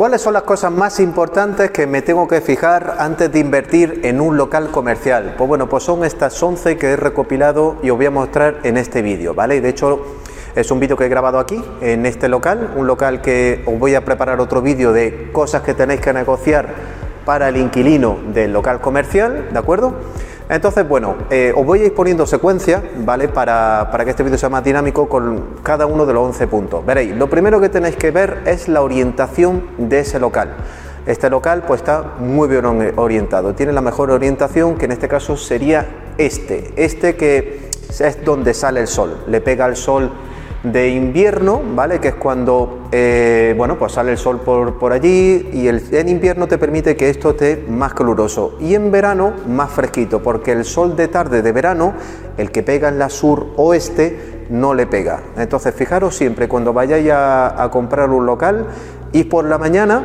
¿Cuáles 0.00 0.22
son 0.22 0.32
las 0.32 0.44
cosas 0.44 0.72
más 0.72 0.98
importantes 0.98 1.72
que 1.72 1.86
me 1.86 2.00
tengo 2.00 2.26
que 2.26 2.40
fijar 2.40 2.96
antes 3.00 3.30
de 3.30 3.38
invertir 3.38 4.00
en 4.02 4.22
un 4.22 4.38
local 4.38 4.70
comercial? 4.70 5.34
Pues 5.36 5.46
bueno, 5.46 5.68
pues 5.68 5.84
son 5.84 6.06
estas 6.06 6.42
11 6.42 6.78
que 6.78 6.92
he 6.92 6.96
recopilado 6.96 7.76
y 7.82 7.90
os 7.90 7.98
voy 7.98 8.06
a 8.06 8.10
mostrar 8.10 8.60
en 8.62 8.78
este 8.78 9.02
vídeo, 9.02 9.34
¿vale? 9.34 9.56
Y 9.56 9.60
de 9.60 9.68
hecho 9.68 10.00
es 10.54 10.70
un 10.70 10.80
vídeo 10.80 10.96
que 10.96 11.04
he 11.04 11.08
grabado 11.10 11.38
aquí, 11.38 11.62
en 11.82 12.06
este 12.06 12.30
local, 12.30 12.72
un 12.76 12.86
local 12.86 13.20
que 13.20 13.62
os 13.66 13.78
voy 13.78 13.94
a 13.94 14.02
preparar 14.02 14.40
otro 14.40 14.62
vídeo 14.62 14.94
de 14.94 15.28
cosas 15.32 15.60
que 15.60 15.74
tenéis 15.74 16.00
que 16.00 16.14
negociar 16.14 16.68
para 17.26 17.50
el 17.50 17.58
inquilino 17.58 18.20
del 18.32 18.54
local 18.54 18.80
comercial, 18.80 19.50
¿de 19.52 19.58
acuerdo? 19.58 19.96
Entonces, 20.50 20.86
bueno, 20.88 21.14
eh, 21.30 21.52
os 21.54 21.64
voy 21.64 21.82
a 21.82 21.84
ir 21.86 21.94
poniendo 21.94 22.26
secuencia, 22.26 22.82
¿vale? 23.04 23.28
Para, 23.28 23.88
que 24.04 24.10
este 24.10 24.24
vídeo 24.24 24.36
sea 24.36 24.48
más 24.48 24.64
dinámico 24.64 25.08
con 25.08 25.60
cada 25.62 25.86
uno 25.86 26.04
de 26.06 26.12
los 26.12 26.26
11 26.26 26.48
puntos. 26.48 26.84
Veréis, 26.84 27.14
lo 27.14 27.30
primero 27.30 27.60
que 27.60 27.68
tenéis 27.68 27.94
que 27.94 28.10
ver 28.10 28.42
es 28.46 28.66
la 28.66 28.82
orientación 28.82 29.62
de 29.78 30.00
ese 30.00 30.18
local. 30.18 30.56
Este 31.06 31.30
local 31.30 31.62
pues 31.66 31.82
está 31.82 32.02
muy 32.18 32.48
bien 32.48 32.64
orientado, 32.96 33.54
tiene 33.54 33.72
la 33.72 33.80
mejor 33.80 34.10
orientación 34.10 34.76
que 34.76 34.86
en 34.86 34.92
este 34.92 35.06
caso 35.06 35.36
sería 35.36 35.86
este, 36.18 36.72
este 36.76 37.16
que 37.16 37.70
es 37.98 38.24
donde 38.24 38.52
sale 38.52 38.80
el 38.80 38.88
sol, 38.88 39.22
le 39.28 39.40
pega 39.40 39.66
el 39.66 39.76
sol 39.76 40.10
de 40.62 40.90
invierno, 40.90 41.62
¿vale? 41.74 42.00
Que 42.00 42.08
es 42.08 42.14
cuando, 42.14 42.88
eh, 42.92 43.54
bueno, 43.56 43.78
pues 43.78 43.92
sale 43.92 44.12
el 44.12 44.18
sol 44.18 44.40
por, 44.40 44.92
allí 44.92 45.48
y 45.52 45.68
el, 45.68 45.82
en 45.92 46.08
invierno 46.08 46.48
te 46.48 46.58
permite 46.58 46.96
que 46.96 47.08
esto 47.08 47.30
esté 47.30 47.64
más 47.68 47.94
caluroso 47.94 48.56
y 48.60 48.74
en 48.74 48.90
verano 48.90 49.32
más 49.46 49.70
fresquito, 49.70 50.22
porque 50.22 50.52
el 50.52 50.64
sol 50.64 50.96
de 50.96 51.08
tarde 51.08 51.42
de 51.42 51.52
verano, 51.52 51.94
el 52.36 52.50
que 52.50 52.62
pega 52.62 52.88
en 52.88 52.98
la 52.98 53.08
sur 53.08 53.48
oeste, 53.56 54.46
no 54.50 54.74
le 54.74 54.86
pega. 54.86 55.22
Entonces, 55.36 55.74
fijaros 55.74 56.16
siempre 56.16 56.48
cuando 56.48 56.72
vayáis 56.72 57.10
a, 57.10 57.62
a 57.62 57.70
comprar 57.70 58.10
un 58.10 58.26
local 58.26 58.66
y 59.12 59.24
por 59.24 59.44
la 59.46 59.56
mañana 59.56 60.04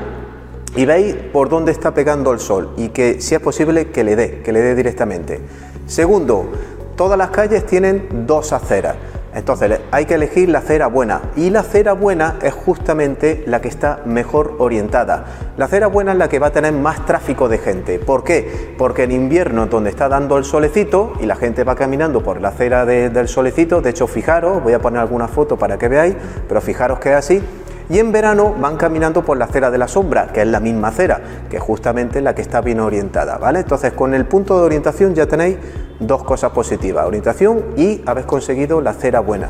y 0.76 0.86
veis 0.86 1.16
por 1.34 1.50
dónde 1.50 1.72
está 1.72 1.94
pegando 1.94 2.32
el 2.32 2.40
sol 2.40 2.72
y 2.78 2.90
que 2.90 3.22
si 3.22 3.36
es 3.36 3.42
posible 3.42 3.90
que 3.90 4.04
le 4.04 4.16
dé, 4.16 4.42
que 4.42 4.52
le 4.52 4.62
dé 4.62 4.76
directamente. 4.76 5.42
Segundo, 5.88 6.50
todas 6.96 7.18
las 7.18 7.30
calles 7.30 7.66
tienen 7.66 8.26
dos 8.26 8.54
aceras. 8.54 8.96
Entonces 9.36 9.82
hay 9.92 10.06
que 10.06 10.16
elegir 10.16 10.48
la 10.48 10.60
acera 10.60 10.88
buena 10.88 11.22
y 11.36 11.50
la 11.50 11.60
acera 11.60 11.92
buena 11.92 12.36
es 12.42 12.54
justamente 12.54 13.44
la 13.46 13.60
que 13.60 13.68
está 13.68 14.00
mejor 14.06 14.56
orientada. 14.60 15.26
La 15.58 15.66
acera 15.66 15.88
buena 15.88 16.14
es 16.14 16.18
la 16.18 16.30
que 16.30 16.40
va 16.40 16.48
a 16.48 16.52
tener 16.52 16.72
más 16.72 17.06
tráfico 17.06 17.50
de 17.50 17.58
gente. 17.58 18.00
¿Por 18.00 18.24
qué? 18.24 18.74
Porque 18.78 19.04
en 19.04 19.12
invierno 19.12 19.68
donde 19.68 19.90
está 19.90 20.08
dando 20.08 20.38
el 20.38 20.46
solecito 20.46 21.12
y 21.20 21.26
la 21.26 21.36
gente 21.36 21.66
va 21.66 21.76
caminando 21.76 22.24
por 22.24 22.40
la 22.40 22.50
acera 22.50 22.86
del 22.86 23.28
solecito, 23.28 23.82
de 23.82 23.90
hecho 23.90 24.08
fijaros, 24.08 24.64
voy 24.64 24.72
a 24.72 24.80
poner 24.80 25.02
alguna 25.02 25.28
foto 25.28 25.58
para 25.58 25.78
que 25.78 25.90
veáis, 25.90 26.16
pero 26.48 26.62
fijaros 26.62 27.00
que 27.00 27.10
es 27.10 27.16
así, 27.16 27.42
y 27.90 28.00
en 28.00 28.12
verano 28.12 28.56
van 28.60 28.78
caminando 28.78 29.24
por 29.24 29.38
la 29.38 29.46
acera 29.46 29.70
de 29.70 29.78
la 29.78 29.88
sombra, 29.88 30.28
que 30.34 30.42
es 30.42 30.48
la 30.48 30.60
misma 30.60 30.88
acera, 30.88 31.22
que 31.50 31.58
es 31.58 31.62
justamente 31.62 32.22
la 32.22 32.34
que 32.34 32.42
está 32.42 32.62
bien 32.62 32.80
orientada, 32.80 33.38
¿vale? 33.38 33.60
Entonces, 33.60 33.94
con 33.94 34.14
el 34.14 34.26
punto 34.26 34.58
de 34.58 34.66
orientación 34.66 35.14
ya 35.14 35.28
tenéis 35.28 35.58
dos 36.00 36.24
cosas 36.24 36.52
positivas, 36.52 37.06
orientación 37.06 37.64
y 37.78 38.02
habéis 38.06 38.28
conseguido 38.28 38.82
la 38.82 38.92
acera 38.92 39.20
buena. 39.20 39.50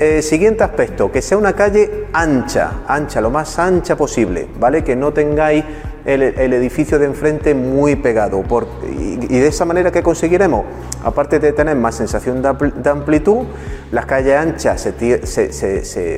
Eh, 0.00 0.20
siguiente 0.20 0.64
aspecto, 0.64 1.12
que 1.12 1.22
sea 1.22 1.38
una 1.38 1.52
calle 1.52 2.08
ancha, 2.12 2.82
ancha, 2.88 3.20
lo 3.20 3.30
más 3.30 3.56
ancha 3.56 3.96
posible, 3.96 4.48
¿vale? 4.58 4.82
Que 4.82 4.96
no 4.96 5.12
tengáis 5.12 5.64
el, 6.04 6.52
edificio 6.52 6.98
de 6.98 7.06
enfrente 7.06 7.54
muy 7.54 7.94
pegado. 7.94 8.42
y, 8.90 9.16
de 9.28 9.46
esa 9.46 9.64
manera 9.64 9.92
que 9.92 10.02
conseguiremos, 10.02 10.64
aparte 11.04 11.38
de 11.38 11.52
tener 11.52 11.76
más 11.76 11.94
sensación 11.94 12.42
de, 12.42 12.90
amplitud, 12.90 13.46
las 13.92 14.06
calles 14.06 14.34
anchas 14.34 14.88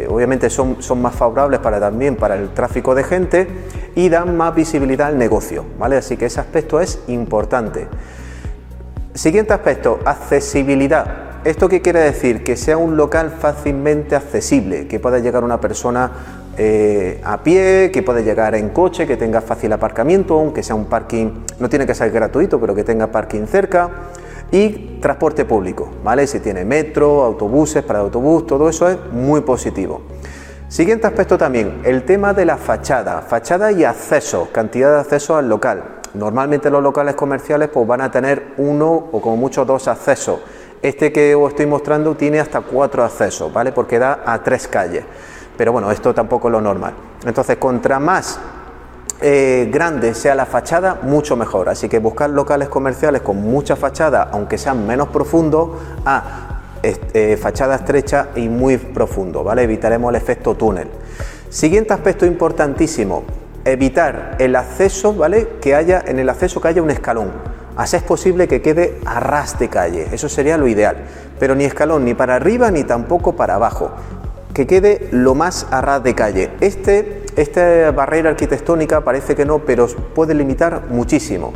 obviamente 0.08 0.48
son, 0.48 0.82
son, 0.82 1.02
más 1.02 1.14
favorables 1.14 1.60
para 1.60 1.78
también 1.78 2.16
para 2.16 2.36
el 2.36 2.54
tráfico 2.54 2.94
de 2.94 3.04
gente 3.04 3.48
y 3.94 4.08
dan 4.08 4.34
más 4.34 4.54
visibilidad 4.54 5.08
al 5.08 5.18
negocio, 5.18 5.66
¿vale? 5.78 5.98
Así 5.98 6.16
que 6.16 6.24
ese 6.24 6.40
aspecto 6.40 6.80
es 6.80 7.00
importante. 7.08 7.86
Siguiente 9.14 9.52
aspecto, 9.52 9.98
accesibilidad. 10.06 11.42
¿Esto 11.44 11.68
qué 11.68 11.82
quiere 11.82 12.00
decir? 12.00 12.42
Que 12.42 12.56
sea 12.56 12.78
un 12.78 12.96
local 12.96 13.30
fácilmente 13.30 14.16
accesible, 14.16 14.88
que 14.88 15.00
pueda 15.00 15.18
llegar 15.18 15.44
una 15.44 15.60
persona 15.60 16.12
eh, 16.56 17.20
a 17.22 17.42
pie, 17.42 17.90
que 17.92 18.02
pueda 18.02 18.22
llegar 18.22 18.54
en 18.54 18.70
coche, 18.70 19.06
que 19.06 19.18
tenga 19.18 19.42
fácil 19.42 19.70
aparcamiento, 19.74 20.38
aunque 20.38 20.62
sea 20.62 20.76
un 20.76 20.86
parking, 20.86 21.44
no 21.58 21.68
tiene 21.68 21.84
que 21.84 21.94
ser 21.94 22.10
gratuito, 22.10 22.58
pero 22.58 22.74
que 22.74 22.84
tenga 22.84 23.08
parking 23.08 23.44
cerca. 23.46 23.90
Y 24.50 24.98
transporte 25.02 25.44
público, 25.44 25.90
¿vale? 26.02 26.26
Si 26.26 26.40
tiene 26.40 26.64
metro, 26.64 27.22
autobuses, 27.22 27.82
para 27.82 27.98
autobús, 27.98 28.46
todo 28.46 28.70
eso 28.70 28.88
es 28.88 28.96
muy 29.12 29.42
positivo. 29.42 30.00
Siguiente 30.68 31.06
aspecto 31.06 31.36
también, 31.36 31.82
el 31.84 32.04
tema 32.04 32.32
de 32.32 32.46
la 32.46 32.56
fachada, 32.56 33.20
fachada 33.20 33.72
y 33.72 33.84
acceso, 33.84 34.48
cantidad 34.52 34.90
de 34.90 35.00
acceso 35.00 35.36
al 35.36 35.50
local. 35.50 36.01
Normalmente 36.14 36.70
los 36.70 36.82
locales 36.82 37.14
comerciales 37.14 37.68
pues 37.68 37.86
van 37.86 38.00
a 38.00 38.10
tener 38.10 38.54
uno 38.58 38.92
o 39.12 39.20
como 39.20 39.36
mucho 39.36 39.64
dos 39.64 39.88
accesos 39.88 40.40
este 40.82 41.12
que 41.12 41.34
os 41.36 41.50
estoy 41.50 41.66
mostrando 41.66 42.16
tiene 42.16 42.40
hasta 42.40 42.60
cuatro 42.60 43.04
accesos, 43.04 43.52
¿vale? 43.52 43.70
Porque 43.70 44.00
da 44.00 44.22
a 44.26 44.42
tres 44.42 44.66
calles. 44.66 45.04
Pero 45.56 45.70
bueno, 45.70 45.92
esto 45.92 46.12
tampoco 46.12 46.48
es 46.48 46.52
lo 46.52 46.60
normal. 46.60 46.92
Entonces, 47.24 47.56
contra 47.56 48.00
más 48.00 48.40
eh, 49.20 49.70
grande 49.72 50.12
sea 50.14 50.34
la 50.34 50.44
fachada, 50.44 50.98
mucho 51.02 51.36
mejor. 51.36 51.68
Así 51.68 51.88
que 51.88 52.00
buscar 52.00 52.30
locales 52.30 52.68
comerciales 52.68 53.22
con 53.22 53.36
mucha 53.36 53.76
fachada, 53.76 54.28
aunque 54.32 54.58
sean 54.58 54.84
menos 54.84 55.08
profundos, 55.08 55.70
a 56.04 56.48
eh, 56.82 57.38
fachada 57.40 57.76
estrecha 57.76 58.30
y 58.34 58.48
muy 58.48 58.76
profundo, 58.76 59.44
¿vale? 59.44 59.62
Evitaremos 59.62 60.10
el 60.10 60.16
efecto 60.16 60.56
túnel. 60.56 60.88
Siguiente 61.48 61.92
aspecto 61.94 62.26
importantísimo, 62.26 63.22
evitar 63.64 64.36
el 64.38 64.56
acceso, 64.56 65.14
¿vale? 65.14 65.48
Que 65.60 65.74
haya 65.74 66.02
en 66.06 66.18
el 66.18 66.28
acceso 66.28 66.60
que 66.60 66.68
haya 66.68 66.82
un 66.82 66.90
escalón. 66.90 67.30
Así 67.76 67.96
es 67.96 68.02
posible 68.02 68.48
que 68.48 68.60
quede 68.60 68.98
a 69.06 69.18
ras 69.20 69.58
de 69.58 69.68
calle, 69.68 70.08
eso 70.12 70.28
sería 70.28 70.58
lo 70.58 70.68
ideal, 70.68 70.96
pero 71.38 71.54
ni 71.54 71.64
escalón 71.64 72.04
ni 72.04 72.12
para 72.12 72.36
arriba 72.36 72.70
ni 72.70 72.84
tampoco 72.84 73.34
para 73.34 73.54
abajo, 73.54 73.90
que 74.52 74.66
quede 74.66 75.08
lo 75.10 75.34
más 75.34 75.66
a 75.70 75.80
ras 75.80 76.02
de 76.02 76.14
calle. 76.14 76.50
Este, 76.60 77.24
esta 77.36 77.90
barrera 77.92 78.30
arquitectónica 78.30 79.00
parece 79.00 79.34
que 79.34 79.46
no, 79.46 79.60
pero 79.60 79.86
puede 80.14 80.34
limitar 80.34 80.82
muchísimo 80.90 81.52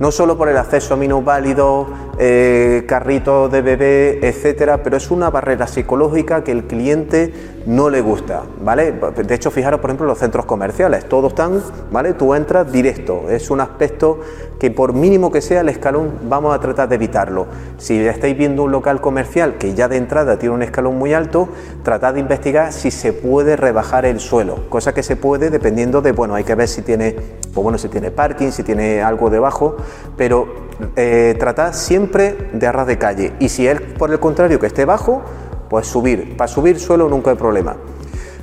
no 0.00 0.10
solo 0.10 0.36
por 0.36 0.48
el 0.48 0.56
acceso 0.56 0.94
a 0.94 0.96
minusválidos, 0.96 1.86
eh, 2.18 2.84
carritos 2.88 3.52
de 3.52 3.60
bebé, 3.60 4.18
etcétera, 4.26 4.82
pero 4.82 4.96
es 4.96 5.10
una 5.10 5.28
barrera 5.28 5.66
psicológica 5.66 6.42
que 6.42 6.52
el 6.52 6.64
cliente 6.64 7.32
no 7.66 7.90
le 7.90 8.00
gusta, 8.00 8.42
¿vale? 8.62 8.92
De 8.92 9.34
hecho, 9.34 9.50
fijaros, 9.50 9.80
por 9.80 9.90
ejemplo, 9.90 10.06
los 10.06 10.18
centros 10.18 10.46
comerciales, 10.46 11.08
todos 11.08 11.32
están, 11.32 11.62
¿vale? 11.90 12.14
Tú 12.14 12.34
entras 12.34 12.70
directo, 12.72 13.28
es 13.28 13.50
un 13.50 13.60
aspecto 13.60 14.20
que 14.58 14.70
por 14.70 14.92
mínimo 14.92 15.30
que 15.30 15.40
sea 15.40 15.60
el 15.60 15.68
escalón 15.68 16.12
vamos 16.28 16.54
a 16.54 16.60
tratar 16.60 16.88
de 16.88 16.94
evitarlo. 16.94 17.46
Si 17.78 17.98
estáis 17.98 18.36
viendo 18.36 18.64
un 18.64 18.72
local 18.72 19.00
comercial 19.00 19.56
que 19.58 19.74
ya 19.74 19.88
de 19.88 19.96
entrada 19.96 20.38
tiene 20.38 20.54
un 20.54 20.62
escalón 20.62 20.96
muy 20.96 21.14
alto, 21.14 21.48
tratad 21.82 22.14
de 22.14 22.20
investigar 22.20 22.72
si 22.72 22.90
se 22.90 23.12
puede 23.12 23.56
rebajar 23.56 24.04
el 24.04 24.20
suelo, 24.20 24.68
cosa 24.68 24.92
que 24.94 25.02
se 25.02 25.16
puede 25.16 25.50
dependiendo 25.50 26.02
de, 26.02 26.12
bueno, 26.12 26.34
hay 26.34 26.44
que 26.44 26.54
ver 26.54 26.68
si 26.68 26.82
tiene, 26.82 27.16
pues 27.52 27.62
bueno, 27.62 27.78
si 27.78 27.88
tiene 27.88 28.10
parking, 28.10 28.50
si 28.50 28.62
tiene 28.62 29.02
algo 29.02 29.30
debajo, 29.30 29.76
pero 30.16 30.70
eh, 30.96 31.36
tratad 31.38 31.72
siempre 31.72 32.36
de 32.52 32.66
arras 32.66 32.86
de 32.86 32.98
calle. 32.98 33.32
Y 33.38 33.48
si 33.48 33.66
es 33.66 33.80
por 33.80 34.10
el 34.10 34.18
contrario 34.18 34.58
que 34.58 34.66
esté 34.66 34.84
bajo, 34.84 35.22
pues 35.70 35.86
subir. 35.86 36.36
Para 36.36 36.48
subir 36.48 36.78
suelo 36.78 37.08
nunca 37.08 37.30
hay 37.30 37.36
problema. 37.36 37.76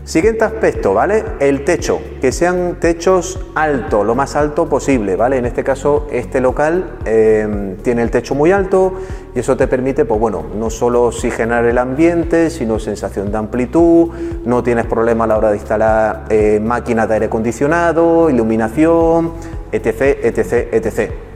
Siguiente 0.06 0.46
aspecto, 0.46 0.94
¿vale? 0.94 1.22
El 1.42 1.66
techo, 1.66 2.00
que 2.22 2.32
sean 2.32 2.78
techos 2.80 3.38
altos, 3.56 4.06
lo 4.06 4.16
más 4.16 4.38
alto 4.38 4.70
posible, 4.70 5.18
¿vale? 5.18 5.36
En 5.36 5.46
este 5.46 5.66
caso, 5.66 6.08
este 6.10 6.40
local 6.40 7.00
em, 7.04 7.76
tiene 7.84 8.04
el 8.04 8.10
techo 8.10 8.34
muy 8.34 8.54
alto 8.54 8.94
y 9.36 9.40
eso 9.40 9.58
te 9.58 9.68
permite, 9.68 10.06
pues 10.06 10.18
bueno, 10.18 10.46
no 10.58 10.70
solo 10.70 11.04
oxigenar 11.04 11.66
el 11.66 11.78
ambiente, 11.78 12.50
sino 12.50 12.80
sensación 12.80 13.34
de 13.34 13.38
amplitud, 13.38 14.08
no 14.46 14.64
tienes 14.64 14.86
problema 14.86 15.26
a 15.26 15.28
la 15.28 15.38
hora 15.38 15.50
de 15.50 15.58
instalar 15.58 16.24
eh, 16.30 16.62
máquinas 16.64 17.10
de 17.10 17.16
aire 17.16 17.26
acondicionado, 17.26 18.30
iluminación, 18.30 19.34
etc, 19.74 20.20
etc, 20.24 20.70
etc. 20.72 21.27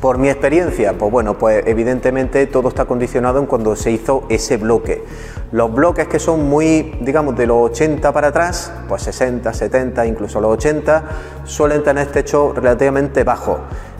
Por 0.00 0.16
mi 0.16 0.28
experiencia, 0.28 0.92
pues 0.92 1.10
bueno, 1.10 1.36
pues 1.36 1.64
evidentemente 1.66 2.46
todo 2.46 2.68
está 2.68 2.84
condicionado 2.84 3.40
en 3.40 3.46
cuando 3.46 3.74
se 3.74 3.90
hizo 3.90 4.22
ese 4.28 4.56
bloque. 4.56 5.02
Los 5.50 5.74
bloques 5.74 6.06
que 6.06 6.20
son 6.20 6.48
muy, 6.48 6.96
digamos, 7.00 7.36
de 7.36 7.48
los 7.48 7.70
80 7.72 8.12
para 8.12 8.28
atrás, 8.28 8.72
pues 8.86 9.02
60, 9.02 9.52
70, 9.52 10.06
incluso 10.06 10.40
los 10.40 10.52
80, 10.52 11.02
suelen 11.44 11.82
tener 11.82 12.12
techo 12.12 12.52
relativamente 12.54 13.24
bajo. 13.24 13.58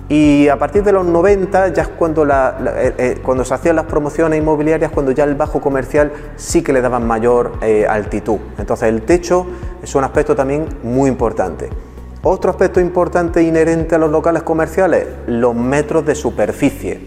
Y 0.09 0.47
a 0.47 0.57
partir 0.57 0.85
de 0.85 0.93
los 0.93 1.05
90 1.05 1.69
ya 1.75 1.83
es 1.83 1.89
cuando, 1.89 2.25
eh, 2.25 2.95
eh, 2.97 3.19
cuando 3.21 3.45
se 3.45 3.55
hacían 3.55 3.75
las 3.75 3.87
promociones 3.87 4.39
inmobiliarias, 4.39 4.93
cuando 4.93 5.11
ya 5.11 5.25
el 5.25 5.35
bajo 5.35 5.61
comercial 5.61 6.13
sí 6.37 6.63
que 6.63 6.73
le 6.73 6.81
daban 6.81 7.07
mayor 7.09 7.55
eh, 7.61 7.87
altitud. 7.89 8.39
Entonces 8.57 8.89
el 8.89 9.03
techo 9.03 9.47
es 9.83 9.93
un 9.97 10.05
aspecto 10.05 10.37
también 10.37 10.67
muy 10.85 11.11
importante. 11.11 11.88
Otro 12.31 12.51
aspecto 12.51 12.79
importante 12.79 13.43
inherente 13.43 13.95
a 13.95 13.99
los 13.99 14.11
locales 14.11 14.43
comerciales, 14.43 15.07
los 15.29 15.55
metros 15.55 16.05
de 16.05 16.15
superficie. 16.15 17.01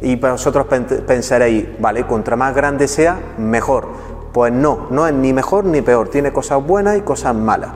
Y 0.00 0.16
vosotros 0.16 0.66
pensaréis, 1.06 1.66
vale, 1.78 2.06
contra 2.06 2.34
más 2.34 2.54
grande 2.54 2.88
sea, 2.88 3.20
mejor. 3.36 3.88
Pues 4.32 4.50
no, 4.50 4.86
no 4.88 5.06
es 5.06 5.12
ni 5.12 5.34
mejor 5.34 5.66
ni 5.66 5.82
peor, 5.82 6.08
tiene 6.08 6.32
cosas 6.32 6.66
buenas 6.66 6.96
y 6.96 7.02
cosas 7.02 7.34
malas. 7.34 7.72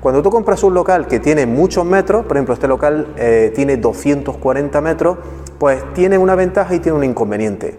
Cuando 0.00 0.20
tú 0.20 0.30
compras 0.30 0.64
un 0.64 0.74
local 0.74 1.06
que 1.06 1.20
tiene 1.20 1.46
muchos 1.46 1.84
metros, 1.84 2.26
por 2.26 2.36
ejemplo, 2.36 2.54
este 2.54 2.66
local 2.66 3.06
eh, 3.16 3.52
tiene 3.54 3.76
240 3.76 4.80
metros, 4.80 5.18
pues 5.60 5.80
tiene 5.94 6.18
una 6.18 6.34
ventaja 6.34 6.74
y 6.74 6.80
tiene 6.80 6.98
un 6.98 7.04
inconveniente. 7.04 7.78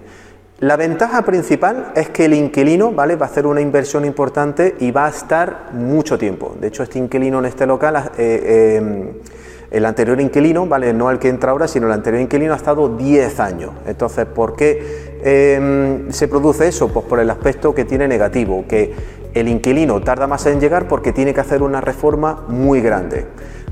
La 0.60 0.76
ventaja 0.76 1.22
principal 1.22 1.92
es 1.94 2.10
que 2.10 2.26
el 2.26 2.34
inquilino 2.34 2.92
¿vale? 2.92 3.16
va 3.16 3.28
a 3.28 3.30
hacer 3.30 3.46
una 3.46 3.62
inversión 3.62 4.06
importante 4.06 4.76
y 4.80 4.90
va 4.90 5.06
a 5.06 5.10
estar 5.10 5.70
mucho 5.74 6.18
tiempo. 6.18 6.56
De 6.60 6.70
hecho, 6.70 6.82
este 6.82 6.98
inquilino 6.98 7.38
en 7.38 7.46
este 7.46 7.68
local, 7.68 7.96
eh, 7.96 8.02
eh, 8.18 9.14
el 9.70 9.86
anterior 9.86 10.20
inquilino, 10.20 10.66
¿vale? 10.66 10.94
no 10.94 11.12
el 11.12 11.20
que 11.20 11.30
entra 11.30 11.52
ahora, 11.52 11.68
sino 11.68 11.86
el 11.86 11.94
anterior 11.94 12.24
inquilino 12.24 12.54
ha 12.54 12.58
estado 12.58 12.90
10 12.90 13.40
años. 13.40 13.70
Entonces, 13.86 14.26
¿por 14.26 14.56
qué 14.56 15.20
em, 15.24 16.12
se 16.12 16.28
produce 16.28 16.68
eso? 16.68 16.88
Pues 16.88 17.06
por 17.06 17.20
el 17.20 17.30
aspecto 17.30 17.76
que 17.76 17.86
tiene 17.86 18.08
negativo, 18.08 18.66
que 18.68 18.96
el 19.36 19.50
inquilino 19.50 20.02
tarda 20.02 20.26
más 20.26 20.48
en 20.48 20.60
llegar 20.60 20.88
porque 20.88 21.14
tiene 21.14 21.36
que 21.36 21.42
hacer 21.42 21.62
una 21.62 21.82
reforma 21.82 22.46
muy 22.48 22.82
grande. 22.82 23.28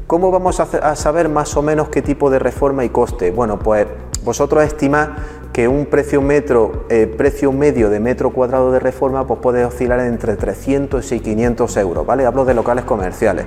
¿Cómo 0.05 0.29
vamos 0.29 0.59
a, 0.59 0.95
saber 0.95 1.29
más 1.29 1.57
o 1.57 1.63
menos 1.63 1.89
qué 1.89 2.03
tipo 2.03 2.29
de 2.29 2.37
reforma 2.37 2.85
y 2.85 2.89
coste? 2.89 3.31
Bueno, 3.31 3.57
pues 3.57 3.87
vosotros 4.23 4.63
estimad 4.63 5.09
que 5.55 5.69
un 5.69 5.85
precio 5.85 6.21
metro, 6.21 6.83
eh, 6.89 7.07
precio 7.07 7.53
medio 7.53 7.89
de 7.89 8.01
metro 8.01 8.31
cuadrado 8.31 8.73
de 8.73 8.79
reforma, 8.81 9.25
pues 9.25 9.39
puede 9.39 9.63
oscilar 9.63 10.01
entre 10.01 10.35
300 10.35 11.09
y 11.13 11.21
500 11.21 11.77
euros, 11.77 12.05
¿vale? 12.05 12.25
Hablo 12.25 12.43
de 12.43 12.53
locales 12.53 12.83
comerciales. 12.83 13.45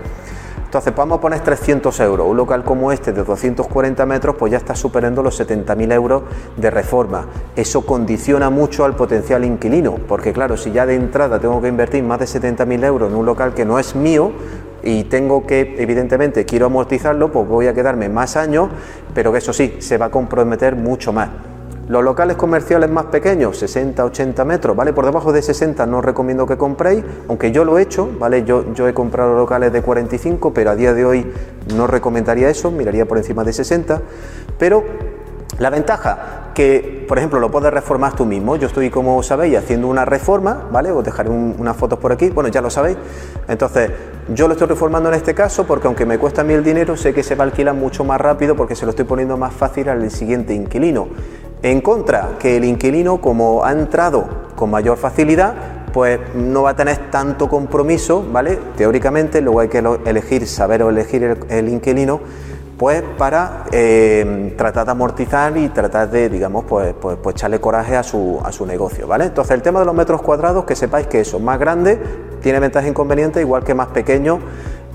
Entonces, 0.64 0.94
vamos 0.96 1.18
a 1.18 1.20
poner 1.20 1.40
300 1.40 2.00
euros. 2.00 2.26
Un 2.26 2.38
local 2.38 2.64
como 2.64 2.92
este 2.92 3.12
de 3.12 3.22
240 3.22 4.06
metros, 4.06 4.36
pues 4.38 4.50
ya 4.50 4.56
está 4.56 4.74
superando 4.74 5.22
los 5.22 5.38
70.000 5.38 5.92
euros 5.92 6.22
de 6.56 6.70
reforma. 6.70 7.26
Eso 7.54 7.84
condiciona 7.84 8.48
mucho 8.48 8.86
al 8.86 8.96
potencial 8.96 9.44
inquilino, 9.44 9.96
porque 10.08 10.32
claro, 10.32 10.56
si 10.56 10.72
ya 10.72 10.86
de 10.86 10.94
entrada 10.94 11.38
tengo 11.38 11.60
que 11.60 11.68
invertir 11.68 12.02
más 12.04 12.20
de 12.20 12.24
70.000 12.24 12.84
euros 12.86 13.10
en 13.10 13.18
un 13.18 13.26
local 13.26 13.52
que 13.52 13.66
no 13.66 13.78
es 13.78 13.94
mío, 13.94 14.32
y 14.82 15.04
tengo 15.04 15.46
que, 15.46 15.76
evidentemente, 15.76 16.46
quiero 16.46 16.64
amortizarlo, 16.64 17.30
pues 17.30 17.46
voy 17.46 17.66
a 17.66 17.74
quedarme 17.74 18.08
más 18.08 18.34
años, 18.38 18.70
pero 19.12 19.30
que 19.30 19.38
eso 19.40 19.52
sí, 19.52 19.76
se 19.80 19.98
va 19.98 20.06
a 20.06 20.10
comprometer 20.10 20.74
mucho 20.74 21.12
más. 21.12 21.28
Los 21.88 22.04
locales 22.04 22.36
comerciales 22.36 22.90
más 22.90 23.06
pequeños, 23.06 23.56
60, 23.58 24.04
80 24.04 24.44
metros, 24.44 24.76
¿vale? 24.76 24.92
Por 24.92 25.06
debajo 25.06 25.32
de 25.32 25.40
60 25.40 25.86
no 25.86 25.98
os 25.98 26.04
recomiendo 26.04 26.46
que 26.46 26.58
compréis, 26.58 27.02
aunque 27.28 27.50
yo 27.50 27.64
lo 27.64 27.78
he 27.78 27.82
hecho, 27.82 28.10
¿vale? 28.18 28.44
Yo, 28.44 28.74
yo 28.74 28.86
he 28.86 28.92
comprado 28.92 29.34
locales 29.34 29.72
de 29.72 29.80
45, 29.80 30.52
pero 30.52 30.70
a 30.70 30.76
día 30.76 30.92
de 30.92 31.06
hoy 31.06 31.32
no 31.74 31.86
recomendaría 31.86 32.50
eso, 32.50 32.70
miraría 32.70 33.06
por 33.06 33.16
encima 33.16 33.42
de 33.42 33.54
60, 33.54 34.02
pero 34.58 34.84
la 35.58 35.70
ventaja 35.70 36.50
que, 36.54 37.04
por 37.08 37.18
ejemplo, 37.18 37.40
lo 37.40 37.50
puedes 37.50 37.72
reformar 37.72 38.14
tú 38.14 38.24
mismo. 38.26 38.56
Yo 38.56 38.66
estoy, 38.66 38.90
como 38.90 39.22
sabéis, 39.22 39.56
haciendo 39.56 39.88
una 39.88 40.04
reforma, 40.04 40.68
¿vale? 40.70 40.90
Os 40.92 41.04
dejaré 41.04 41.30
unas 41.30 41.76
fotos 41.76 41.98
por 41.98 42.12
aquí, 42.12 42.30
bueno, 42.30 42.48
ya 42.48 42.60
lo 42.60 42.68
sabéis. 42.68 42.96
Entonces, 43.48 43.90
yo 44.34 44.46
lo 44.46 44.52
estoy 44.52 44.68
reformando 44.68 45.08
en 45.08 45.14
este 45.14 45.34
caso 45.34 45.66
porque 45.66 45.86
aunque 45.86 46.04
me 46.04 46.18
cuesta 46.18 46.42
a 46.42 46.44
mí 46.44 46.52
el 46.52 46.62
dinero, 46.62 46.96
sé 46.96 47.14
que 47.14 47.22
se 47.22 47.34
va 47.34 47.44
a 47.44 47.46
alquilar 47.46 47.74
mucho 47.74 48.04
más 48.04 48.20
rápido 48.20 48.54
porque 48.56 48.76
se 48.76 48.84
lo 48.84 48.90
estoy 48.90 49.04
poniendo 49.04 49.36
más 49.36 49.54
fácil 49.54 49.88
al 49.88 50.10
siguiente 50.10 50.52
inquilino. 50.52 51.08
En 51.62 51.80
contra, 51.80 52.36
que 52.38 52.56
el 52.56 52.64
inquilino, 52.64 53.20
como 53.20 53.64
ha 53.64 53.72
entrado 53.72 54.28
con 54.54 54.70
mayor 54.70 54.96
facilidad, 54.96 55.54
pues 55.92 56.20
no 56.34 56.62
va 56.62 56.70
a 56.70 56.76
tener 56.76 57.10
tanto 57.10 57.48
compromiso, 57.48 58.24
¿vale? 58.30 58.58
Teóricamente, 58.76 59.40
luego 59.40 59.60
hay 59.60 59.68
que 59.68 59.82
elegir, 60.04 60.46
saber 60.46 60.82
o 60.82 60.90
elegir 60.90 61.36
el, 61.48 61.68
inquilino, 61.68 62.20
pues 62.76 63.02
para 63.16 63.64
eh, 63.72 64.54
tratar 64.56 64.84
de 64.84 64.92
amortizar 64.92 65.56
y 65.56 65.68
tratar 65.70 66.10
de, 66.10 66.28
digamos, 66.28 66.64
pues, 66.64 66.94
pues, 67.00 67.18
pues, 67.20 67.34
echarle 67.34 67.60
coraje 67.60 67.96
a 67.96 68.04
su, 68.04 68.40
a 68.44 68.52
su 68.52 68.64
negocio, 68.64 69.08
¿vale? 69.08 69.24
Entonces, 69.24 69.52
el 69.54 69.62
tema 69.62 69.80
de 69.80 69.86
los 69.86 69.94
metros 69.94 70.22
cuadrados, 70.22 70.64
que 70.64 70.76
sepáis 70.76 71.08
que 71.08 71.20
eso, 71.20 71.40
más 71.40 71.58
grande, 71.58 71.98
tiene 72.40 72.60
ventajas 72.60 72.86
e 72.86 72.90
inconvenientes, 72.90 73.42
igual 73.42 73.64
que 73.64 73.74
más 73.74 73.88
pequeño, 73.88 74.38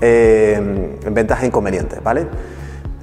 eh, 0.00 0.96
ventajas 1.10 1.44
e 1.44 1.46
inconvenientes, 1.48 2.02
¿vale? 2.02 2.26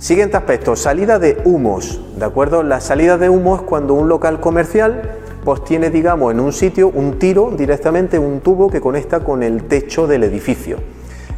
Siguiente 0.01 0.35
aspecto, 0.35 0.75
salida 0.75 1.19
de 1.19 1.39
humos, 1.45 2.01
¿de 2.17 2.25
acuerdo? 2.25 2.63
La 2.63 2.81
salida 2.81 3.19
de 3.19 3.29
humo 3.29 3.55
es 3.57 3.61
cuando 3.61 3.93
un 3.93 4.09
local 4.09 4.39
comercial 4.39 5.19
pues 5.45 5.63
tiene, 5.63 5.91
digamos, 5.91 6.31
en 6.31 6.39
un 6.39 6.53
sitio 6.53 6.87
un 6.87 7.19
tiro 7.19 7.51
directamente, 7.55 8.17
un 8.17 8.39
tubo 8.39 8.67
que 8.67 8.81
conecta 8.81 9.19
con 9.19 9.43
el 9.43 9.65
techo 9.65 10.07
del 10.07 10.23
edificio. 10.23 10.77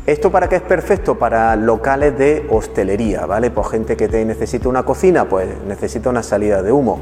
¿Esto 0.06 0.32
para 0.32 0.48
qué 0.48 0.56
es 0.56 0.62
perfecto? 0.62 1.20
Para 1.20 1.58
locales 1.58 2.18
de 2.18 2.48
hostelería, 2.50 3.26
¿vale? 3.26 3.52
Pues 3.52 3.68
gente 3.68 3.98
que 3.98 4.08
te 4.08 4.24
necesita 4.24 4.70
una 4.70 4.84
cocina, 4.84 5.28
pues 5.28 5.50
necesita 5.68 6.10
una 6.10 6.24
salida 6.24 6.64
de 6.64 6.72
humo. 6.72 7.02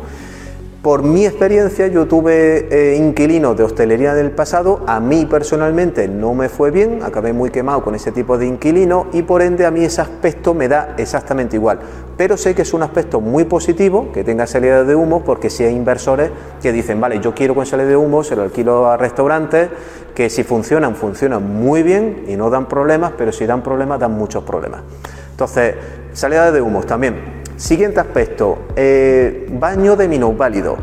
Por 0.81 1.04
mi 1.04 1.28
experiencia, 1.28 1.86
yo 1.86 2.07
tuve 2.07 2.68
eh, 2.72 2.95
inquilinos 2.95 3.56
de 3.56 3.63
hostelería 3.63 4.16
del 4.16 4.31
pasado, 4.31 4.81
a 4.88 5.00
mí 5.00 5.28
personalmente 5.28 6.07
no 6.07 6.33
me 6.33 6.50
fue 6.50 6.72
bien, 6.72 7.04
acabé 7.04 7.33
muy 7.33 7.51
quemado 7.51 7.83
con 7.83 7.94
ese 7.94 8.12
tipo 8.12 8.39
de 8.39 8.48
inquilino 8.48 9.06
y 9.13 9.22
por 9.22 9.44
ende 9.44 9.68
a 9.68 9.69
mí 9.69 9.83
ese 9.83 10.01
aspecto 10.01 10.56
me 10.56 10.68
da 10.68 10.95
exactamente 10.98 11.56
igual. 11.56 11.81
Pero 12.18 12.36
sé 12.36 12.56
que 12.56 12.63
es 12.63 12.74
un 12.74 12.81
aspecto 12.81 13.22
muy 13.22 13.44
positivo 13.44 14.12
que 14.12 14.24
tenga 14.24 14.48
salida 14.48 14.83
de 14.83 14.95
humo 14.95 15.24
porque 15.24 15.51
si 15.51 15.63
hay 15.63 15.75
inversores 15.75 16.31
que 16.63 16.72
dicen, 16.72 17.00
vale, 17.00 17.19
yo 17.19 17.36
quiero 17.36 17.54
con 17.54 17.68
salida 17.68 17.88
de 17.88 17.95
humo, 17.95 18.24
se 18.24 18.36
lo 18.36 18.42
alquilo 18.42 18.88
a 18.88 18.98
restaurantes, 18.98 19.69
que 20.16 20.31
si 20.31 20.44
funcionan, 20.44 20.95
funcionan 20.95 21.62
muy 21.62 21.83
bien 21.83 22.24
y 22.28 22.36
no 22.36 22.50
dan 22.50 22.68
problemas, 22.68 23.12
pero 23.16 23.31
si 23.31 23.45
dan 23.45 23.62
problemas, 23.62 24.00
dan 24.00 24.13
muchos 24.13 24.44
problemas. 24.44 24.81
Entonces, 25.30 25.75
salida 26.13 26.51
de 26.51 26.60
humos 26.60 26.88
también. 26.88 27.41
Siguiente 27.62 28.00
aspecto, 28.00 28.58
eh, 28.75 29.48
baño 29.52 29.96
de 29.96 30.08
minusválido. 30.08 30.78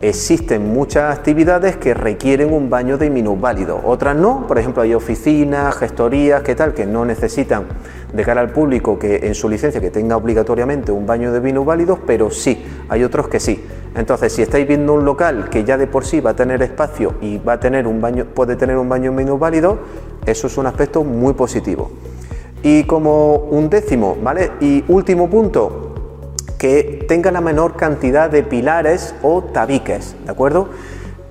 Existen 0.00 0.66
muchas 0.66 1.16
actividades 1.16 1.76
que 1.76 1.94
requieren 1.94 2.52
un 2.52 2.68
baño 2.68 2.98
de 2.98 3.08
minusválido, 3.08 3.80
otras 3.84 4.16
no, 4.16 4.44
por 4.48 4.58
ejemplo 4.58 4.82
hay 4.82 4.94
oficinas, 4.94 5.76
gestorías, 5.76 6.42
¿qué 6.42 6.56
tal? 6.56 6.74
que 6.74 6.86
no 6.86 7.04
necesitan 7.04 7.66
de 8.12 8.24
cara 8.24 8.40
al 8.40 8.50
público 8.50 8.98
que 8.98 9.28
en 9.28 9.36
su 9.36 9.48
licencia 9.48 9.80
que 9.80 9.92
tenga 9.92 10.16
obligatoriamente 10.16 10.90
un 10.90 11.06
baño 11.06 11.32
de 11.32 11.40
minusválidos, 11.40 12.00
pero 12.04 12.32
sí, 12.32 12.64
hay 12.88 13.04
otros 13.04 13.28
que 13.28 13.38
sí. 13.38 13.64
Entonces, 13.94 14.32
si 14.32 14.42
estáis 14.42 14.66
viendo 14.66 14.94
un 14.94 15.04
local 15.04 15.48
que 15.48 15.62
ya 15.62 15.78
de 15.78 15.86
por 15.86 16.04
sí 16.04 16.18
va 16.18 16.30
a 16.30 16.36
tener 16.36 16.60
espacio 16.62 17.14
y 17.20 17.38
va 17.38 17.52
a 17.52 17.60
tener 17.60 17.86
un 17.86 18.00
baño, 18.00 18.24
puede 18.24 18.56
tener 18.56 18.76
un 18.76 18.88
baño 18.88 19.12
minusválido, 19.12 19.78
eso 20.26 20.48
es 20.48 20.58
un 20.58 20.66
aspecto 20.66 21.04
muy 21.04 21.34
positivo. 21.34 21.92
Y 22.60 22.84
como 22.84 23.36
un 23.36 23.70
décimo, 23.70 24.16
¿vale? 24.20 24.50
Y 24.60 24.84
último 24.88 25.30
punto, 25.30 25.87
que 26.58 27.04
tenga 27.08 27.30
la 27.30 27.40
menor 27.40 27.76
cantidad 27.76 28.28
de 28.28 28.42
pilares 28.42 29.14
o 29.22 29.42
tabiques, 29.42 30.16
¿de 30.24 30.30
acuerdo? 30.30 30.68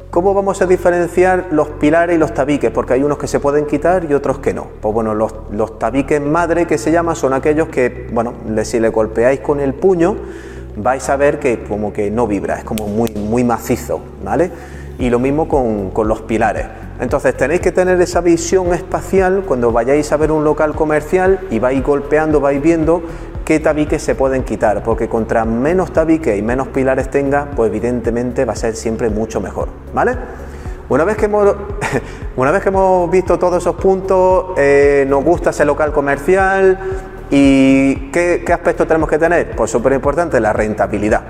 ¿Cómo 0.10 0.34
vamos 0.34 0.62
a 0.62 0.66
diferenciar 0.66 1.48
los 1.52 1.68
pilares 1.68 2.16
y 2.16 2.18
los 2.20 2.34
tabiques? 2.34 2.72
Porque 2.72 2.94
hay 2.94 3.04
unos 3.04 3.18
que 3.18 3.28
se 3.28 3.42
pueden 3.42 3.66
quitar 3.66 4.08
y 4.10 4.14
otros 4.14 4.40
que 4.40 4.54
no. 4.54 4.68
Pues 4.82 4.94
bueno, 4.94 5.14
los, 5.14 5.78
tabiques 5.78 6.22
madre 6.22 6.66
que 6.66 6.78
se 6.78 6.94
llaman 6.94 7.18
son 7.18 7.34
aquellos 7.34 7.68
que, 7.68 8.08
bueno, 8.14 8.34
si 8.64 8.80
le 8.80 8.88
golpeáis 8.88 9.42
con 9.42 9.60
el 9.60 9.74
puño, 9.74 10.16
vais 10.78 11.08
a 11.10 11.18
ver 11.18 11.40
que 11.40 11.64
como 11.66 11.92
que 11.92 12.10
no 12.10 12.26
vibra, 12.26 12.60
es 12.60 12.64
como 12.64 12.88
muy, 12.88 13.12
muy 13.12 13.44
macizo, 13.44 14.00
¿vale? 14.24 14.50
Y 14.98 15.10
lo 15.10 15.20
mismo 15.20 15.50
con, 15.50 15.92
con 15.92 16.08
los 16.08 16.22
pilares. 16.22 16.66
Entonces 17.02 17.36
tenéis 17.36 17.60
que 17.60 17.72
tener 17.72 18.00
esa 18.02 18.22
visión 18.22 18.74
espacial 18.74 19.44
cuando 19.46 19.72
vayáis 19.72 20.12
a 20.14 20.18
ver 20.18 20.32
un 20.32 20.44
local 20.44 20.74
comercial 20.74 21.42
y 21.52 21.60
vais 21.60 21.84
golpeando, 21.84 22.40
vais 22.40 22.62
viendo 22.62 23.04
qué 23.48 23.62
tabiques 23.62 24.02
se 24.02 24.14
pueden 24.14 24.44
quitar, 24.44 24.84
porque 24.84 25.08
contra 25.08 25.46
menos 25.46 25.94
tabiques 25.94 26.38
y 26.38 26.42
menos 26.42 26.68
pilares 26.68 27.10
tenga, 27.10 27.48
pues 27.56 27.70
evidentemente 27.70 28.44
va 28.44 28.52
a 28.52 28.56
ser 28.58 28.76
siempre 28.76 29.10
mucho 29.10 29.40
mejor, 29.40 29.70
¿vale? 29.94 30.18
Una 30.90 31.06
vez 31.06 31.16
que 31.16 31.28
hemos, 31.28 31.56
una 32.36 32.52
vez 32.52 32.62
que 32.62 32.68
hemos 32.68 33.10
visto 33.10 33.40
todos 33.40 33.64
esos 33.64 33.78
puntos, 33.78 34.48
eh, 34.58 35.06
nos 35.08 35.24
gusta 35.24 35.52
ese 35.52 35.64
local 35.64 35.94
comercial 35.94 36.78
y 37.32 38.12
¿qué, 38.12 38.44
qué 38.46 38.52
aspecto 38.52 38.86
tenemos 38.86 39.08
que 39.08 39.18
tener? 39.18 39.56
Pues 39.56 39.72
súper 39.72 39.94
importante, 39.94 40.42
la 40.42 40.52
rentabilidad. 40.52 41.22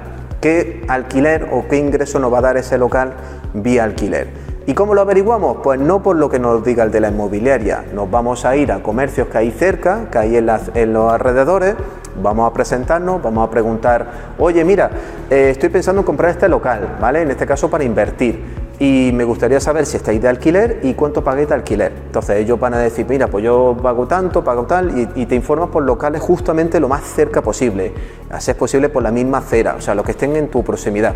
¿Qué 0.41 0.85
alquiler 0.87 1.47
o 1.51 1.67
qué 1.67 1.77
ingreso 1.77 2.17
nos 2.17 2.33
va 2.33 2.39
a 2.39 2.41
dar 2.41 2.57
ese 2.57 2.79
local 2.79 3.13
vía 3.53 3.83
alquiler? 3.83 4.47
¿Y 4.65 4.73
cómo 4.73 4.95
lo 4.95 5.01
averiguamos? 5.01 5.59
Pues 5.63 5.79
no 5.79 6.03
por 6.03 6.17
lo 6.17 6.29
que 6.29 6.39
nos 6.39 6.61
diga 6.61 6.83
el 6.83 6.91
de 6.91 6.99
la 6.99 7.07
inmobiliaria. 7.07 7.85
Nos 7.93 8.11
vamos 8.11 8.43
a 8.43 8.57
ir 8.57 8.71
a 8.71 8.83
comercios 8.83 9.27
que 9.29 9.37
hay 9.37 9.51
cerca, 9.51 10.09
que 10.11 10.17
hay 10.17 10.35
en 10.35 10.93
los 10.93 11.13
alrededores, 11.13 11.75
vamos 12.21 12.49
a 12.49 12.53
presentarnos, 12.53 13.21
vamos 13.21 13.47
a 13.47 13.51
preguntar, 13.51 14.05
oye, 14.37 14.63
mira, 14.63 14.89
eh, 15.29 15.49
estoy 15.51 15.69
pensando 15.69 16.01
en 16.01 16.05
comprar 16.05 16.31
este 16.31 16.47
local, 16.47 16.97
¿vale? 16.99 17.21
En 17.21 17.31
este 17.31 17.45
caso 17.45 17.69
para 17.69 17.83
invertir. 17.83 18.67
Y 18.79 19.11
me 19.13 19.23
gustaría 19.23 19.59
saber 19.59 19.87
si 19.87 19.97
estáis 19.97 20.21
de 20.21 20.27
alquiler 20.27 20.81
y 20.83 20.93
cuánto 20.93 21.23
paguéis 21.23 21.49
de 21.49 21.55
alquiler. 21.55 21.91
Entonces 22.05 22.37
ellos 22.37 22.59
van 22.59 22.75
a 22.75 22.77
decir, 22.77 23.07
mira, 23.09 23.27
pues 23.27 23.43
yo 23.43 23.75
pago 23.81 24.07
tanto, 24.07 24.43
pago 24.43 24.65
tal, 24.65 25.11
y, 25.15 25.25
te 25.25 25.33
informas 25.33 25.69
por 25.69 25.83
locales 25.83 26.21
justamente 26.21 26.79
lo 26.79 26.87
más 26.87 27.03
cerca 27.03 27.41
posible. 27.41 27.91
Así 28.29 28.51
es 28.51 28.57
posible 28.57 28.89
por 28.89 29.01
la 29.01 29.11
misma 29.11 29.39
acera, 29.39 29.75
o 29.77 29.81
sea, 29.81 29.95
los 29.95 30.05
que 30.05 30.11
estén 30.11 30.35
en 30.35 30.49
tu 30.49 30.63
proximidad. 30.63 31.15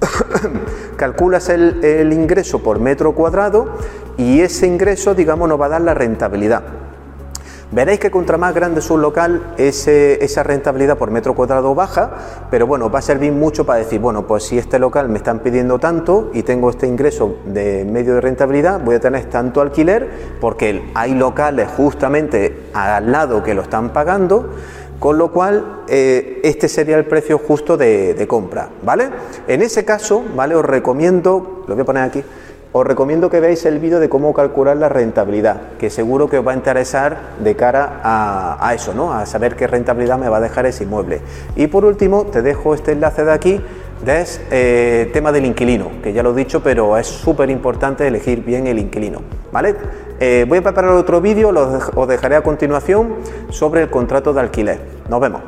calculas 0.96 1.48
el, 1.48 2.12
ingreso 2.12 2.62
por 2.62 2.78
metro 2.78 3.12
cuadrado 3.12 3.66
y 4.16 4.40
ese 4.40 4.66
ingreso, 4.66 5.14
digamos, 5.14 5.48
nos 5.48 5.60
va 5.60 5.66
a 5.66 5.70
dar 5.70 5.80
la 5.80 5.94
rentabilidad. 5.94 6.62
Veréis 7.70 8.00
que 8.00 8.10
contra 8.10 8.38
más 8.38 8.54
grande 8.54 8.80
es 8.80 8.90
un 8.90 9.02
local, 9.02 9.52
esa 9.58 10.42
rentabilidad 10.42 10.96
por 10.96 11.10
metro 11.10 11.34
cuadrado 11.34 11.74
baja, 11.74 12.46
pero 12.50 12.66
bueno, 12.66 12.90
va 12.90 13.00
a 13.00 13.02
servir 13.02 13.30
mucho 13.30 13.66
para 13.66 13.80
decir, 13.80 14.00
bueno, 14.00 14.26
pues 14.26 14.44
si 14.44 14.56
este 14.56 14.78
local 14.78 15.10
me 15.10 15.18
están 15.18 15.40
pidiendo 15.40 15.78
tanto 15.78 16.30
y 16.32 16.44
tengo 16.44 16.70
este 16.70 16.86
ingreso 16.86 17.36
de 17.44 17.84
medio 17.84 18.14
de 18.14 18.22
rentabilidad, 18.22 18.80
voy 18.82 18.94
a 18.94 19.00
tener 19.00 19.26
tanto 19.26 19.60
alquiler, 19.60 20.08
porque 20.40 20.90
hay 20.94 21.14
locales 21.14 21.68
justamente 21.76 22.70
al 22.72 23.12
lado 23.12 23.42
que 23.42 23.52
lo 23.52 23.60
están 23.60 23.92
pagando, 23.92 24.48
con 24.98 25.18
lo 25.18 25.30
cual 25.30 25.82
eh, 25.88 26.40
este 26.44 26.68
sería 26.68 26.96
el 26.96 27.04
precio 27.04 27.36
justo 27.36 27.76
de, 27.76 28.14
de 28.14 28.26
compra, 28.26 28.70
¿vale? 28.82 29.10
En 29.46 29.60
ese 29.60 29.84
caso, 29.84 30.24
¿vale? 30.34 30.54
Os 30.54 30.64
recomiendo, 30.64 31.64
lo 31.68 31.74
voy 31.74 31.82
a 31.82 31.84
poner 31.84 32.02
aquí, 32.02 32.24
os 32.78 32.86
recomiendo 32.86 33.28
que 33.28 33.40
veáis 33.40 33.64
el 33.66 33.78
vídeo 33.80 33.98
de 33.98 34.08
cómo 34.08 34.32
calcular 34.32 34.76
la 34.76 34.88
rentabilidad, 34.88 35.60
que 35.78 35.90
seguro 35.90 36.28
que 36.28 36.38
os 36.38 36.46
va 36.46 36.52
a 36.52 36.54
interesar 36.54 37.16
de 37.40 37.56
cara 37.56 38.00
a, 38.04 38.74
eso, 38.74 38.94
¿no? 38.94 39.12
a 39.12 39.26
saber 39.26 39.56
qué 39.56 39.66
rentabilidad 39.66 40.18
me 40.18 40.28
va 40.28 40.36
a 40.36 40.40
dejar 40.40 40.66
ese 40.66 40.84
inmueble. 40.84 41.20
Y 41.56 41.66
por 41.66 41.84
último, 41.84 42.26
te 42.26 42.40
dejo 42.40 42.74
este 42.74 42.92
enlace 42.92 43.24
de 43.24 43.32
aquí, 43.32 43.60
de 44.04 44.24
eh, 44.50 45.10
tema 45.12 45.32
del 45.32 45.46
inquilino, 45.46 45.90
que 46.02 46.12
ya 46.12 46.22
lo 46.22 46.30
he 46.30 46.36
dicho, 46.36 46.62
pero 46.62 46.96
es 46.96 47.06
súper 47.08 47.50
importante 47.50 48.06
elegir 48.06 48.44
bien 48.44 48.68
el 48.68 48.78
inquilino. 48.78 49.22
¿vale? 49.50 49.74
Eh, 50.20 50.46
voy 50.48 50.58
a 50.58 50.62
preparar 50.62 50.92
otro 50.92 51.20
vídeo, 51.20 51.50
os 51.94 52.08
dejaré 52.08 52.36
a 52.36 52.42
continuación 52.42 53.16
sobre 53.50 53.82
el 53.82 53.90
contrato 53.90 54.32
de 54.32 54.40
alquiler. 54.40 54.80
Nos 55.08 55.20
vemos. 55.20 55.42